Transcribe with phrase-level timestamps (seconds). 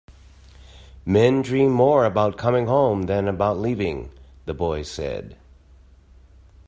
[1.05, 4.09] "Men dream more about coming home than about leaving,"
[4.45, 5.37] the boy said.